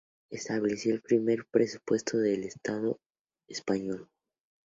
[0.31, 2.99] Estableció el primer presupuesto del Estado
[3.47, 4.09] español.